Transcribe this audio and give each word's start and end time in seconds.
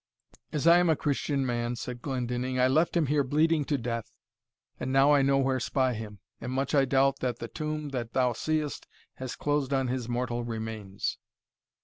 "As 0.51 0.65
I 0.65 0.79
am 0.79 0.89
a 0.89 0.95
Christian 0.95 1.45
man," 1.45 1.75
said 1.75 2.01
Glendinning, 2.01 2.59
"I 2.59 2.67
left 2.67 2.97
him 2.97 3.05
here 3.05 3.23
bleeding 3.23 3.63
to 3.65 3.77
death 3.77 4.11
and 4.79 4.91
now 4.91 5.13
I 5.13 5.21
nowhere 5.21 5.59
spy 5.59 5.93
him, 5.93 6.17
and 6.39 6.51
much 6.51 6.73
I 6.73 6.85
doubt 6.85 7.19
that 7.19 7.37
the 7.37 7.47
tomb 7.47 7.89
that 7.89 8.13
thou 8.13 8.33
seest 8.33 8.87
has 9.17 9.35
closed 9.35 9.71
on 9.73 9.89
his 9.89 10.09
mortal 10.09 10.43
remains." 10.43 11.19